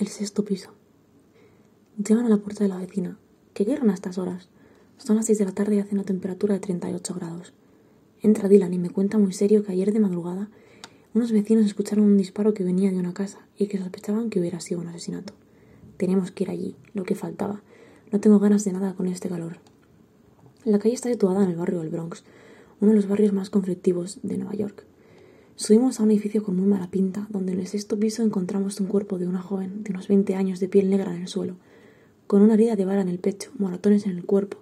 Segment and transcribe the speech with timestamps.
[0.00, 0.70] El sexto piso.
[2.02, 3.18] Llegan a la puerta de la vecina.
[3.52, 4.48] ¿Qué quieren a estas horas?
[4.96, 7.52] Son las seis de la tarde y hace una temperatura de 38 grados.
[8.22, 10.48] Entra Dylan y me cuenta muy serio que ayer de madrugada
[11.12, 14.60] unos vecinos escucharon un disparo que venía de una casa y que sospechaban que hubiera
[14.60, 15.34] sido un asesinato.
[15.98, 17.62] Tenemos que ir allí, lo que faltaba.
[18.10, 19.58] No tengo ganas de nada con este calor.
[20.64, 22.24] La calle está situada en el barrio del Bronx,
[22.80, 24.86] uno de los barrios más conflictivos de Nueva York.
[25.60, 28.86] Subimos a un edificio con muy mala pinta, donde en el sexto piso encontramos un
[28.86, 31.56] cuerpo de una joven de unos 20 años de piel negra en el suelo,
[32.26, 34.56] con una herida de bala en el pecho, moratones en el cuerpo,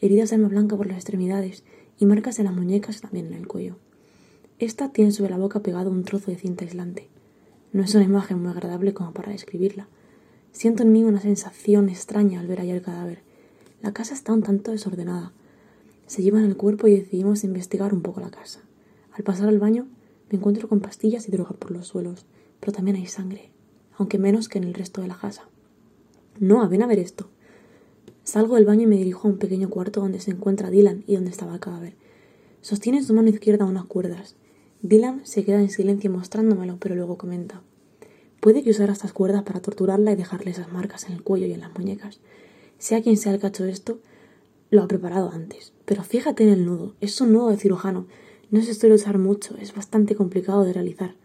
[0.00, 1.64] heridas de arma blanca por las extremidades
[1.98, 3.74] y marcas en las muñecas también en el cuello.
[4.60, 7.08] Esta tiene sobre la boca pegado un trozo de cinta aislante.
[7.72, 9.88] No es una imagen muy agradable como para describirla.
[10.52, 13.22] Siento en mí una sensación extraña al ver allá el cadáver.
[13.82, 15.32] La casa está un tanto desordenada.
[16.06, 18.60] Se llevan el cuerpo y decidimos investigar un poco la casa.
[19.14, 19.88] Al pasar al baño,
[20.34, 22.26] me encuentro con pastillas y droga por los suelos,
[22.58, 23.52] pero también hay sangre,
[23.96, 25.48] aunque menos que en el resto de la casa.
[26.40, 27.28] No, ven a ver esto.
[28.24, 31.14] Salgo del baño y me dirijo a un pequeño cuarto donde se encuentra Dylan y
[31.14, 31.94] donde estaba el cadáver.
[32.62, 34.34] Sostiene en su mano izquierda unas cuerdas.
[34.82, 37.62] Dylan se queda en silencio mostrándomelo, pero luego comenta.
[38.40, 41.52] Puede que usara estas cuerdas para torturarla y dejarle esas marcas en el cuello y
[41.52, 42.18] en las muñecas.
[42.78, 44.00] Sea quien sea el que ha hecho esto,
[44.70, 45.72] lo ha preparado antes.
[45.84, 46.96] Pero fíjate en el nudo.
[47.00, 48.08] Es un nudo de cirujano.
[48.54, 51.16] No se suele usar mucho, es bastante complicado de realizar.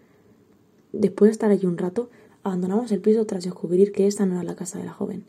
[0.94, 2.10] Después de estar allí un rato,
[2.42, 5.26] abandonamos el piso tras descubrir que esta no era la casa de la joven.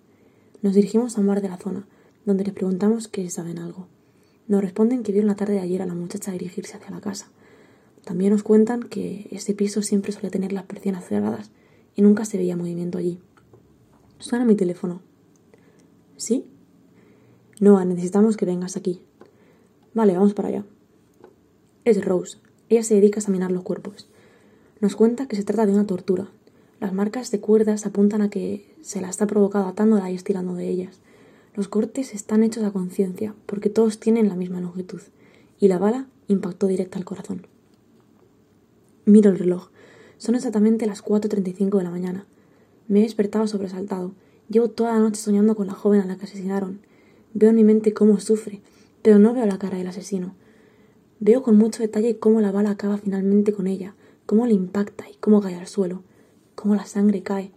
[0.62, 1.86] Nos dirigimos a un bar de la zona,
[2.24, 3.86] donde les preguntamos que saben algo.
[4.48, 7.28] Nos responden que vieron la tarde de ayer a la muchacha dirigirse hacia la casa.
[8.02, 11.50] También nos cuentan que ese piso siempre suele tener las persianas cerradas
[11.96, 13.18] y nunca se veía movimiento allí.
[14.20, 15.02] Suena mi teléfono.
[16.16, 16.46] ¿Sí?
[17.60, 19.02] Noah, necesitamos que vengas aquí.
[19.92, 20.64] Vale, vamos para allá.
[21.86, 22.36] Es Rose.
[22.68, 24.06] Ella se dedica a examinar los cuerpos.
[24.80, 26.28] Nos cuenta que se trata de una tortura.
[26.78, 30.68] Las marcas de cuerdas apuntan a que se la está provocado atándola y estirando de
[30.68, 31.00] ellas.
[31.54, 35.00] Los cortes están hechos a conciencia, porque todos tienen la misma longitud,
[35.58, 37.46] y la bala impactó directa al corazón.
[39.06, 39.70] Miro el reloj.
[40.18, 42.26] Son exactamente las 4.35 de la mañana.
[42.88, 44.12] Me he despertado sobresaltado.
[44.50, 46.80] Llevo toda la noche soñando con la joven a la que asesinaron.
[47.32, 48.60] Veo en mi mente cómo sufre,
[49.00, 50.34] pero no veo la cara del asesino.
[51.22, 53.94] Veo con mucho detalle cómo la bala acaba finalmente con ella,
[54.24, 56.02] cómo le impacta y cómo cae al suelo,
[56.54, 57.50] cómo la sangre cae.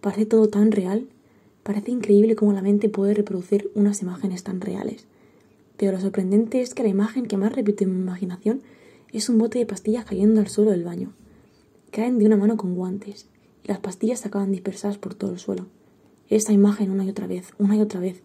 [0.00, 1.08] Parece todo tan real.
[1.64, 5.06] Parece increíble cómo la mente puede reproducir unas imágenes tan reales.
[5.76, 8.62] Pero lo sorprendente es que la imagen que más repito en mi imaginación
[9.12, 11.12] es un bote de pastillas cayendo al suelo del baño.
[11.90, 13.26] Caen de una mano con guantes
[13.64, 15.66] y las pastillas se acaban dispersadas por todo el suelo.
[16.30, 18.22] Esta imagen una y otra vez, una y otra vez.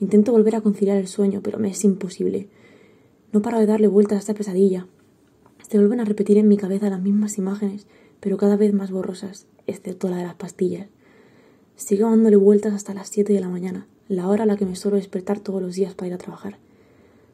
[0.00, 2.48] Intento volver a conciliar el sueño, pero me es imposible.
[3.32, 4.86] No paro de darle vueltas a esta pesadilla.
[5.66, 7.86] Se vuelven a repetir en mi cabeza las mismas imágenes,
[8.20, 10.88] pero cada vez más borrosas, excepto la de las pastillas.
[11.76, 14.76] Sigo dándole vueltas hasta las siete de la mañana, la hora a la que me
[14.76, 16.58] suelo despertar todos los días para ir a trabajar.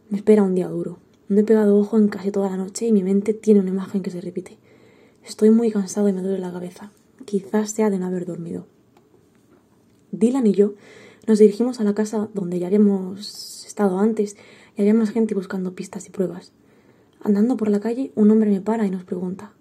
[0.09, 0.99] Me espera un día duro.
[1.29, 4.03] No he pegado ojo en casi toda la noche y mi mente tiene una imagen
[4.03, 4.57] que se repite.
[5.25, 6.93] Estoy muy cansado y me duele la cabeza.
[7.25, 8.67] Quizás sea de no haber dormido.
[10.13, 10.75] Dylan y yo
[11.27, 14.37] nos dirigimos a la casa donde ya habíamos estado antes
[14.79, 16.53] y había más gente buscando pistas y pruebas.
[17.21, 19.53] Andando por la calle, un hombre me para y nos pregunta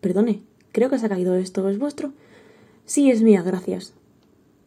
[0.00, 1.68] Perdone, creo que se ha caído esto.
[1.68, 2.12] ¿Es vuestro?
[2.84, 3.92] Sí, es mía, gracias.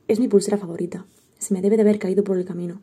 [0.09, 1.05] Es mi pulsera favorita.
[1.37, 2.81] Se me debe de haber caído por el camino.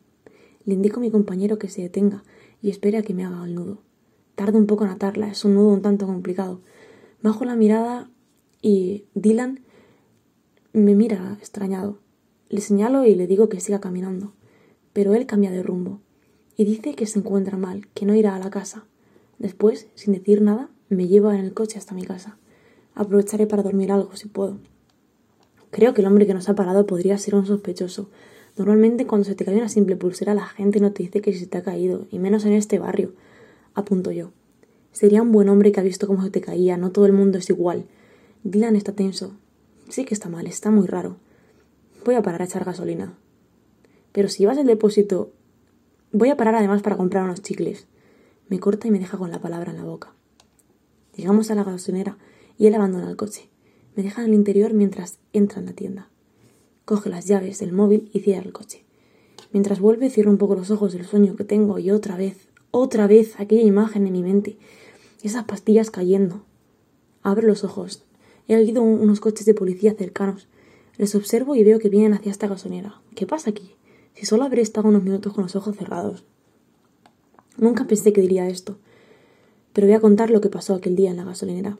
[0.65, 2.23] Le indico a mi compañero que se detenga
[2.63, 3.79] y espere a que me haga el nudo.
[4.33, 6.61] Tardo un poco en atarla, es un nudo un tanto complicado.
[7.21, 8.09] Bajo la mirada
[8.61, 9.59] y Dylan
[10.73, 11.99] me mira extrañado.
[12.49, 14.33] Le señalo y le digo que siga caminando,
[14.93, 16.01] pero él cambia de rumbo
[16.57, 18.85] y dice que se encuentra mal, que no irá a la casa.
[19.39, 22.37] Después, sin decir nada, me lleva en el coche hasta mi casa.
[22.95, 24.57] Aprovecharé para dormir algo si puedo.
[25.71, 28.09] Creo que el hombre que nos ha parado podría ser un sospechoso.
[28.57, 31.47] Normalmente cuando se te cae una simple pulsera la gente no te dice que se
[31.47, 33.13] te ha caído, y menos en este barrio,
[33.73, 34.31] apunto yo.
[34.91, 37.39] Sería un buen hombre que ha visto cómo se te caía, no todo el mundo
[37.39, 37.85] es igual.
[38.43, 39.33] Dylan está tenso.
[39.89, 41.17] Sí que está mal, está muy raro.
[42.05, 43.17] Voy a parar a echar gasolina.
[44.11, 45.31] Pero si llevas el depósito
[46.15, 47.87] Voy a parar además para comprar unos chicles.
[48.47, 50.13] Me corta y me deja con la palabra en la boca.
[51.15, 52.19] Llegamos a la gasolinera
[52.55, 53.49] y él abandona el coche.
[53.95, 56.09] Me deja en el interior mientras entra en la tienda.
[56.85, 58.83] Coge las llaves del móvil y cierra el coche.
[59.53, 63.07] Mientras vuelve, cierro un poco los ojos del sueño que tengo y otra vez, otra
[63.07, 64.59] vez aquella imagen en mi mente.
[65.23, 66.43] Esas pastillas cayendo.
[67.23, 68.03] Abro los ojos.
[68.47, 70.47] He oído unos coches de policía cercanos.
[70.99, 73.01] Les observo y veo que vienen hacia esta gasolinera.
[73.15, 73.73] ¿Qué pasa aquí?
[74.13, 76.23] Si solo habré estado unos minutos con los ojos cerrados.
[77.57, 78.77] Nunca pensé que diría esto,
[79.73, 81.77] pero voy a contar lo que pasó aquel día en la gasolinera.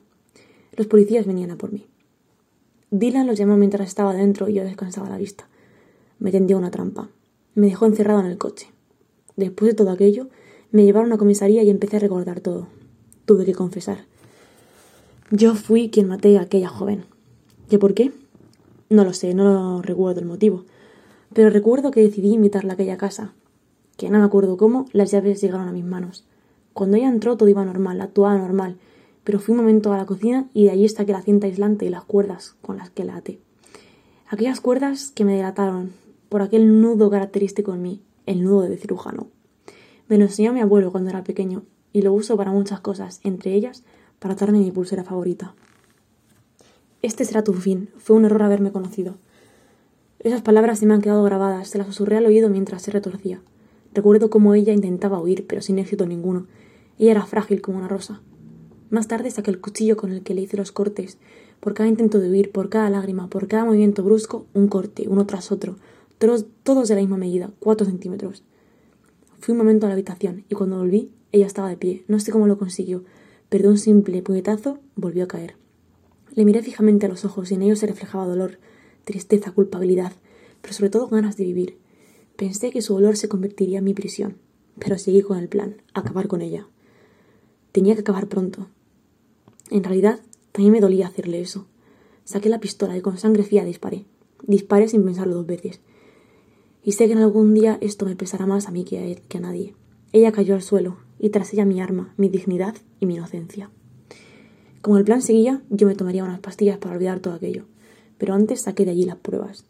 [0.76, 1.86] Los policías venían a por mí.
[2.90, 5.48] Dylan los llamó mientras estaba dentro y yo descansaba la vista.
[6.18, 7.08] Me tendió una trampa.
[7.54, 8.68] Me dejó encerrado en el coche.
[9.36, 10.28] Después de todo aquello,
[10.70, 12.68] me llevaron a comisaría y empecé a recordar todo.
[13.26, 14.06] Tuve que confesar.
[15.30, 17.04] Yo fui quien maté a aquella joven.
[17.70, 18.12] ¿Y por qué?
[18.90, 20.64] No lo sé, no recuerdo el motivo.
[21.32, 23.32] Pero recuerdo que decidí invitarla a aquella casa.
[23.96, 26.26] Que no me acuerdo cómo, las llaves llegaron a mis manos.
[26.72, 28.76] Cuando ella entró todo iba normal, actuaba normal,
[29.22, 31.88] pero fui un momento a la cocina y de allí que la cinta aislante y
[31.88, 33.40] las cuerdas con las que la até.
[34.28, 35.92] Aquellas cuerdas que me delataron
[36.28, 39.28] por aquel nudo característico en mí, el nudo de cirujano.
[40.08, 41.62] Me lo enseñó mi abuelo cuando era pequeño
[41.92, 43.84] y lo uso para muchas cosas, entre ellas
[44.18, 45.54] para atarme mi pulsera favorita.
[47.02, 47.90] Este será tu fin.
[47.98, 49.16] Fue un error haberme conocido.
[50.24, 53.42] Esas palabras se me han quedado grabadas, se las susurré al oído mientras se retorcía.
[53.92, 56.46] Recuerdo cómo ella intentaba huir, pero sin éxito ninguno.
[56.98, 58.22] Ella era frágil como una rosa.
[58.88, 61.18] Más tarde saqué el cuchillo con el que le hice los cortes.
[61.60, 65.26] Por cada intento de huir, por cada lágrima, por cada movimiento brusco, un corte, uno
[65.26, 65.76] tras otro,
[66.16, 68.44] todos, todos de la misma medida, cuatro centímetros.
[69.40, 72.02] Fui un momento a la habitación y cuando volví, ella estaba de pie.
[72.08, 73.04] No sé cómo lo consiguió,
[73.50, 75.56] pero de un simple puñetazo volvió a caer.
[76.34, 78.58] Le miré fijamente a los ojos y en ellos se reflejaba dolor,
[79.04, 80.12] tristeza, culpabilidad,
[80.60, 81.78] pero sobre todo ganas de vivir.
[82.36, 84.38] Pensé que su dolor se convertiría en mi prisión,
[84.78, 86.66] pero seguí con el plan, acabar con ella.
[87.72, 88.68] Tenía que acabar pronto.
[89.70, 90.20] En realidad,
[90.52, 91.66] también me dolía hacerle eso.
[92.24, 94.06] Saqué la pistola y con sangre fría disparé.
[94.46, 95.80] Disparé sin pensarlo dos veces.
[96.82, 99.22] Y sé que en algún día esto me pesará más a mí que a él,
[99.28, 99.74] que a nadie.
[100.12, 103.70] Ella cayó al suelo, y tras ella mi arma, mi dignidad y mi inocencia.
[104.80, 107.64] Como el plan seguía, yo me tomaría unas pastillas para olvidar todo aquello,
[108.24, 109.66] pero antes saqué de allí las pruebas.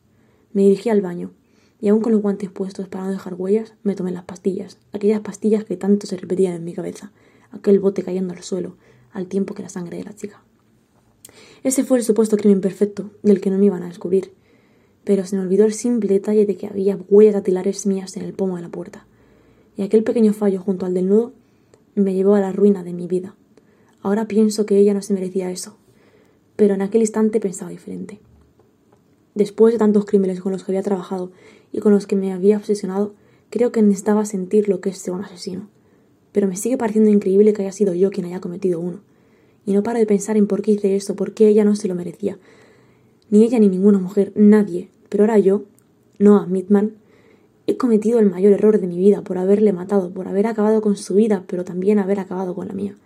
[0.52, 1.32] Me dirigí al baño,
[1.80, 5.22] y aún con los guantes puestos para no dejar huellas, me tomé las pastillas, aquellas
[5.22, 7.10] pastillas que tanto se repetían en mi cabeza,
[7.50, 8.76] aquel bote cayendo al suelo,
[9.10, 10.40] al tiempo que la sangre de la chica.
[11.64, 14.30] Ese fue el supuesto crimen perfecto, del que no me iban a descubrir,
[15.02, 18.34] pero se me olvidó el simple detalle de que había huellas dactilares mías en el
[18.34, 19.04] pomo de la puerta,
[19.76, 21.32] y aquel pequeño fallo junto al del nudo
[21.96, 23.34] me llevó a la ruina de mi vida.
[24.00, 25.76] Ahora pienso que ella no se merecía eso,
[26.54, 28.20] pero en aquel instante pensaba diferente.
[29.34, 31.32] Después de tantos crímenes con los que había trabajado
[31.72, 33.14] y con los que me había obsesionado,
[33.50, 35.69] creo que necesitaba sentir lo que es ser un asesino.
[36.32, 39.00] Pero me sigue pareciendo increíble que haya sido yo quien haya cometido uno.
[39.66, 41.88] Y no paro de pensar en por qué hice eso, por qué ella no se
[41.88, 42.38] lo merecía.
[43.31, 44.88] Ni ella ni ninguna mujer, nadie.
[45.08, 45.62] Pero ahora yo,
[46.19, 46.94] Noah Midman,
[47.66, 50.96] he cometido el mayor error de mi vida por haberle matado, por haber acabado con
[50.96, 52.96] su vida, pero también haber acabado con la mía.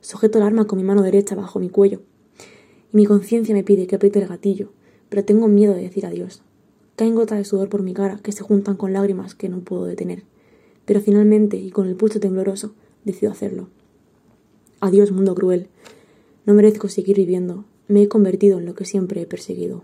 [0.00, 2.02] Sujeto el arma con mi mano derecha bajo mi cuello.
[2.92, 4.70] Y mi conciencia me pide que apriete el gatillo,
[5.08, 6.42] pero tengo miedo de decir adiós.
[6.96, 9.84] Caen gotas de sudor por mi cara que se juntan con lágrimas que no puedo
[9.84, 10.22] detener.
[10.84, 12.74] Pero finalmente, y con el pulso tembloroso,
[13.04, 13.68] decido hacerlo.
[14.80, 15.68] Adiós, mundo cruel.
[16.46, 17.64] No merezco seguir viviendo.
[17.88, 19.82] Me he convertido en lo que siempre he perseguido.